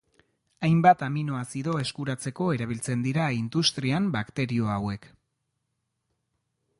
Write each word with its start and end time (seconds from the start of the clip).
Hainbat 0.67 1.03
aminoazido 1.07 1.75
eskuratzeko 1.81 2.47
erabiltzen 2.57 3.05
dira 3.09 3.27
industrian 3.41 4.07
bakterio 4.17 4.73
hauek. 4.77 5.09